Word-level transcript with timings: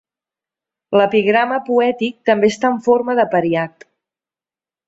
L'epigrama 0.99 1.59
poètic 1.69 2.17
també 2.31 2.51
està 2.55 2.73
en 2.77 2.83
forma 2.89 3.17
d'apariat. 3.21 3.91